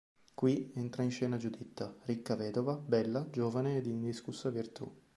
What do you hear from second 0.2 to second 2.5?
Qui entra in scena Giuditta, ricca